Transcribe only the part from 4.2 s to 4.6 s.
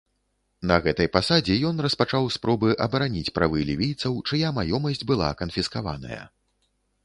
чыя